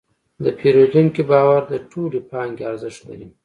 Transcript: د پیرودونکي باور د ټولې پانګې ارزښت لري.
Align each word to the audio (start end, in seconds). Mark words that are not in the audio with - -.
د 0.43 0.45
پیرودونکي 0.59 1.21
باور 1.31 1.61
د 1.71 1.73
ټولې 1.91 2.19
پانګې 2.29 2.63
ارزښت 2.71 3.01
لري. 3.09 3.27